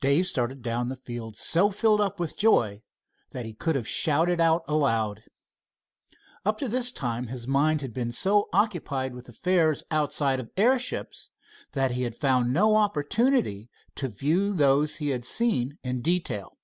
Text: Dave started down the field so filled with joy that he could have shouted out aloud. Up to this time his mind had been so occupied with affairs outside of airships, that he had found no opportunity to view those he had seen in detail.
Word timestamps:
Dave 0.00 0.28
started 0.28 0.62
down 0.62 0.88
the 0.90 0.94
field 0.94 1.36
so 1.36 1.68
filled 1.72 2.20
with 2.20 2.38
joy 2.38 2.82
that 3.32 3.44
he 3.44 3.52
could 3.52 3.74
have 3.74 3.88
shouted 3.88 4.40
out 4.40 4.62
aloud. 4.68 5.24
Up 6.44 6.56
to 6.58 6.68
this 6.68 6.92
time 6.92 7.26
his 7.26 7.48
mind 7.48 7.80
had 7.80 7.92
been 7.92 8.12
so 8.12 8.48
occupied 8.52 9.12
with 9.12 9.28
affairs 9.28 9.82
outside 9.90 10.38
of 10.38 10.52
airships, 10.56 11.30
that 11.72 11.90
he 11.90 12.02
had 12.02 12.14
found 12.14 12.52
no 12.52 12.76
opportunity 12.76 13.68
to 13.96 14.06
view 14.06 14.52
those 14.52 14.98
he 14.98 15.08
had 15.08 15.24
seen 15.24 15.76
in 15.82 16.00
detail. 16.00 16.58